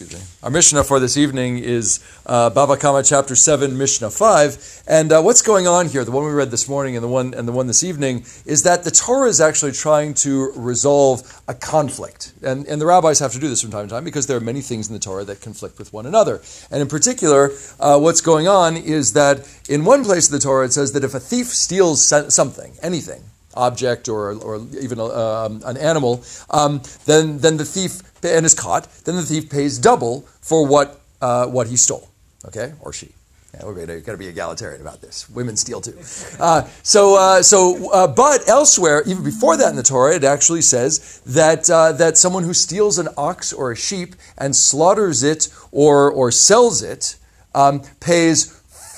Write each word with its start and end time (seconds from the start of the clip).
excuse 0.00 0.22
me. 0.22 0.28
Our 0.44 0.50
Mishnah 0.50 0.84
for 0.84 1.00
this 1.00 1.16
evening 1.16 1.58
is 1.58 1.98
uh, 2.26 2.50
Kama 2.76 3.02
chapter 3.02 3.34
seven, 3.34 3.76
Mishnah 3.76 4.10
five. 4.10 4.56
And 4.86 5.12
uh, 5.12 5.22
what's 5.22 5.42
going 5.42 5.66
on 5.66 5.88
here? 5.88 6.04
The 6.04 6.12
one 6.12 6.24
we 6.24 6.30
read 6.30 6.52
this 6.52 6.68
morning 6.68 6.94
and 6.94 7.02
the 7.02 7.08
one 7.08 7.34
and 7.34 7.48
the 7.48 7.52
one 7.52 7.66
this 7.66 7.82
evening 7.82 8.24
is 8.46 8.62
that 8.62 8.84
the 8.84 8.92
Torah 8.92 9.28
is 9.28 9.40
actually 9.40 9.72
trying 9.72 10.14
to 10.14 10.52
resolve 10.54 11.42
a 11.48 11.54
conflict, 11.54 12.32
and 12.42 12.66
and 12.68 12.80
the 12.80 12.86
rabbis 12.86 13.18
have 13.18 13.32
to 13.32 13.40
do 13.40 13.48
this 13.48 13.60
from 13.60 13.72
time 13.72 13.88
to 13.88 13.92
time 13.92 14.04
because 14.04 14.28
there 14.28 14.36
are 14.36 14.40
many 14.40 14.60
things 14.60 14.86
in 14.86 14.94
the 14.94 15.00
Torah 15.00 15.24
that 15.24 15.40
conflict 15.40 15.78
with 15.78 15.92
one 15.92 16.06
another. 16.06 16.40
And 16.70 16.80
in 16.80 16.86
particular, 16.86 17.50
uh, 17.80 17.98
what's 17.98 18.20
going 18.20 18.46
on 18.46 18.76
is 18.76 19.14
that 19.14 19.48
in 19.68 19.84
one 19.84 20.04
place 20.04 20.26
of 20.26 20.32
the 20.32 20.38
Torah 20.38 20.66
it 20.66 20.72
says 20.72 20.92
that 20.92 21.02
if 21.02 21.14
a 21.14 21.20
thief 21.20 21.48
steals 21.48 22.04
something, 22.04 22.72
anything, 22.82 23.24
object 23.54 24.08
or, 24.08 24.32
or 24.34 24.66
even 24.80 24.98
a, 24.98 25.04
um, 25.04 25.62
an 25.64 25.76
animal, 25.76 26.22
um, 26.50 26.82
then, 27.06 27.38
then 27.38 27.56
the 27.56 27.64
thief 27.64 28.02
and 28.24 28.44
is 28.44 28.54
caught, 28.54 28.88
then 29.04 29.16
the 29.16 29.22
thief 29.22 29.50
pays 29.50 29.78
double 29.78 30.22
for 30.40 30.66
what, 30.66 31.00
uh, 31.20 31.46
what 31.46 31.66
he 31.68 31.76
stole, 31.76 32.08
okay, 32.46 32.72
or 32.80 32.92
she. 32.92 33.12
Yeah, 33.54 33.64
we're 33.64 33.86
going 33.86 34.02
to 34.04 34.16
be 34.16 34.26
egalitarian 34.26 34.82
about 34.82 35.00
this. 35.00 35.28
Women 35.30 35.56
steal 35.56 35.80
too. 35.80 35.96
Uh, 36.38 36.62
so, 36.82 37.18
uh, 37.18 37.42
so, 37.42 37.90
uh, 37.90 38.06
but 38.06 38.48
elsewhere, 38.48 39.02
even 39.06 39.24
before 39.24 39.56
that 39.56 39.70
in 39.70 39.76
the 39.76 39.82
Torah, 39.82 40.14
it 40.14 40.22
actually 40.22 40.62
says 40.62 41.20
that 41.26 41.68
uh, 41.68 41.90
that 41.92 42.16
someone 42.16 42.44
who 42.44 42.54
steals 42.54 42.98
an 42.98 43.08
ox 43.16 43.52
or 43.52 43.72
a 43.72 43.76
sheep 43.76 44.14
and 44.36 44.54
slaughters 44.54 45.24
it 45.24 45.48
or 45.72 46.12
or 46.12 46.30
sells 46.30 46.82
it 46.82 47.16
um, 47.56 47.82
pays 47.98 48.52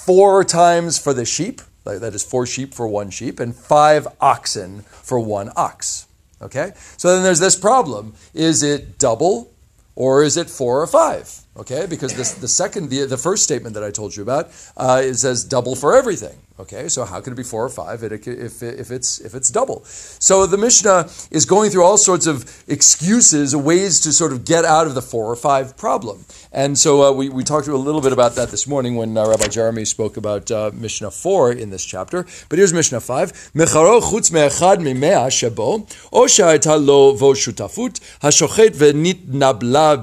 four 0.05 0.45
times 0.45 0.99
for 0.99 1.15
the 1.15 1.25
sheep 1.25 1.63
that 1.85 2.15
is 2.15 2.23
four 2.23 2.47
sheep 2.47 2.75
for 2.75 2.87
one 2.87 3.11
sheep, 3.11 3.41
and 3.41 3.55
five 3.55 4.07
oxen 4.21 4.83
for 4.83 5.19
one 5.19 5.51
ox. 5.57 6.07
Okay? 6.43 6.73
So 6.97 7.15
then 7.15 7.23
there's 7.23 7.41
this 7.41 7.57
problem. 7.57 8.15
Is 8.35 8.63
it 8.63 8.99
double 8.99 9.53
or 9.95 10.23
is 10.23 10.37
it 10.37 10.49
four 10.49 10.83
or 10.83 10.87
five? 10.87 11.41
Okay, 11.57 11.87
because 11.87 12.15
this, 12.15 12.35
the 12.35 12.47
second, 12.47 12.91
the, 12.91 13.07
the 13.07 13.17
first 13.17 13.43
statement 13.43 13.75
that 13.75 13.83
I 13.83 13.91
told 13.91 14.15
you 14.15 14.23
about, 14.23 14.51
uh, 14.77 15.03
it 15.05 15.15
says 15.15 15.45
double 15.45 15.75
for 15.75 15.97
everything. 15.97 16.39
Okay, 16.61 16.89
so 16.89 17.07
how 17.07 17.23
can 17.23 17.33
it 17.33 17.37
be 17.37 17.43
four 17.43 17.65
or 17.65 17.71
five 17.71 18.03
if, 18.05 18.29
if, 18.29 18.63
if, 18.63 18.91
it's, 18.91 19.19
if 19.19 19.35
it's 19.35 19.49
double? 19.49 19.83
So 19.87 20.45
the 20.45 20.59
Mishnah 20.59 21.09
is 21.31 21.47
going 21.47 21.71
through 21.71 21.85
all 21.85 21.97
sorts 21.97 22.27
of 22.27 22.63
excuses, 22.69 23.57
ways 23.57 23.99
to 24.01 24.13
sort 24.13 24.31
of 24.31 24.45
get 24.45 24.67
out 24.67 24.87
of 24.87 24.95
the 24.95 25.01
four 25.01 25.25
or 25.25 25.37
five 25.37 25.75
problem. 25.79 26.27
And 26.53 26.79
so 26.79 27.03
uh, 27.03 27.13
we, 27.13 27.31
we 27.31 27.45
talked 27.45 27.67
a 27.67 27.75
little 27.75 28.03
bit 28.03 28.13
about 28.13 28.35
that 28.35 28.51
this 28.51 28.67
morning 28.67 28.97
when 28.97 29.17
uh, 29.17 29.27
Rabbi 29.27 29.47
Jeremy 29.47 29.87
spoke 29.87 30.19
about 30.19 30.51
uh, 30.51 30.71
Mishnah 30.75 31.13
4 31.13 31.53
in 31.53 31.71
this 31.71 31.85
chapter. 31.85 32.27
But 32.51 32.59
here's 32.59 32.75
Mishnah 32.75 33.01
5. 33.01 33.33
Mecharo 33.55 34.03
chutz 34.03 34.31
mimea 34.31 35.29
shebo, 35.31 35.89
o 36.13 36.77
lo 36.77 37.15
vo 37.15 37.33
shutafut, 37.33 38.01
hashochet 38.21 38.77
ve'nit 38.77 39.29
nabla 39.29 39.97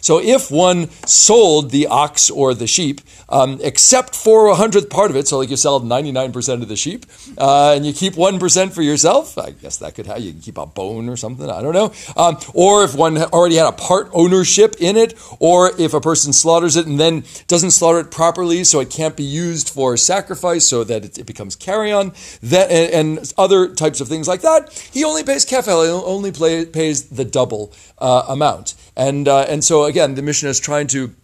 So 0.00 0.20
if 0.20 0.50
one 0.50 0.90
sold 1.06 1.70
the 1.70 1.86
ox 1.86 2.30
or 2.30 2.54
the 2.54 2.66
sheep, 2.66 3.00
um, 3.28 3.58
except 3.62 4.14
for 4.14 4.48
a 4.48 4.54
hundredth 4.54 4.90
part 4.90 5.10
of 5.10 5.16
it, 5.16 5.28
so 5.28 5.38
like 5.38 5.50
you 5.50 5.56
sell 5.56 5.80
99% 5.80 6.62
of 6.62 6.68
the 6.68 6.76
sheep, 6.76 7.06
uh, 7.38 7.72
and 7.74 7.86
you 7.86 7.92
keep 7.92 8.14
1% 8.14 8.72
for 8.72 8.82
yourself, 8.82 9.38
I 9.38 9.50
guess 9.50 9.78
that 9.78 9.94
could 9.94 10.06
have, 10.06 10.20
you 10.20 10.32
keep 10.34 10.58
a 10.58 10.66
bone 10.66 11.08
or 11.08 11.16
something, 11.16 11.48
I 11.48 11.62
don't 11.62 11.72
know. 11.72 11.92
Um, 12.16 12.38
or 12.52 12.84
if 12.84 12.94
one 12.94 13.16
already 13.16 13.56
had 13.56 13.66
a 13.66 13.72
part 13.72 14.10
ownership 14.12 14.76
in 14.80 14.96
it, 14.96 15.14
or 15.38 15.70
if 15.80 15.94
a 15.94 16.00
person 16.00 16.32
slaughters 16.32 16.76
it 16.76 16.86
and 16.86 16.98
then 16.98 17.24
doesn't 17.46 17.70
slaughter 17.70 18.00
it 18.00 18.10
properly, 18.10 18.64
so 18.64 18.80
it 18.80 18.90
can't 18.90 19.16
be 19.16 19.22
used 19.22 19.68
for 19.68 19.96
sacrifice, 19.96 20.66
so 20.66 20.84
that 20.84 21.04
it, 21.04 21.18
it 21.18 21.26
becomes 21.26 21.56
carrion, 21.56 22.12
that, 22.42 22.70
and, 22.70 23.18
and, 23.18 23.32
other 23.38 23.74
types 23.74 24.00
of 24.00 24.08
things 24.08 24.28
like 24.28 24.42
that, 24.42 24.72
he 24.92 25.04
only 25.04 25.22
pays 25.22 25.46
kefel, 25.46 25.84
he 25.84 25.90
only 25.90 26.32
play, 26.32 26.66
pays 26.66 27.08
the 27.08 27.24
double 27.24 27.61
uh, 27.98 28.24
amount. 28.28 28.74
And, 28.96 29.28
uh, 29.28 29.46
and 29.48 29.62
so 29.62 29.84
again, 29.84 30.14
the 30.14 30.22
Mishnah 30.22 30.50
is 30.50 30.60
trying 30.60 30.86
to 30.88 31.14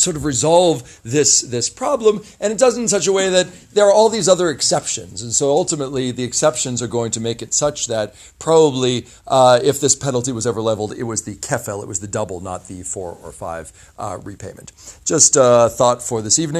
sort 0.00 0.16
of 0.16 0.24
resolve 0.24 1.00
this, 1.04 1.42
this 1.42 1.68
problem, 1.68 2.22
and 2.40 2.52
it 2.52 2.58
does 2.58 2.76
it 2.76 2.80
in 2.80 2.88
such 2.88 3.06
a 3.06 3.12
way 3.12 3.28
that 3.28 3.46
there 3.72 3.86
are 3.86 3.92
all 3.92 4.08
these 4.08 4.28
other 4.28 4.48
exceptions. 4.48 5.22
And 5.22 5.32
so 5.32 5.50
ultimately, 5.50 6.10
the 6.10 6.24
exceptions 6.24 6.82
are 6.82 6.86
going 6.86 7.10
to 7.12 7.20
make 7.20 7.42
it 7.42 7.52
such 7.54 7.86
that 7.86 8.14
probably 8.38 9.06
uh, 9.26 9.60
if 9.62 9.80
this 9.80 9.94
penalty 9.94 10.32
was 10.32 10.46
ever 10.46 10.60
leveled, 10.62 10.92
it 10.92 11.04
was 11.04 11.24
the 11.24 11.36
kefel, 11.36 11.82
it 11.82 11.88
was 11.88 12.00
the 12.00 12.08
double, 12.08 12.40
not 12.40 12.66
the 12.68 12.82
four 12.82 13.18
or 13.22 13.32
five 13.32 13.72
uh, 13.98 14.18
repayment. 14.22 14.72
Just 15.04 15.36
a 15.36 15.68
thought 15.70 16.02
for 16.02 16.22
this 16.22 16.38
evening. 16.38 16.50